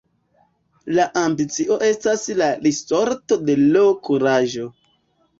La 0.99 1.03
ambicio 1.19 1.75
estas 1.87 2.23
la 2.39 2.47
risorto 2.63 3.37
de 3.49 3.57
l' 3.75 3.83
kuraĝo. 4.09 4.65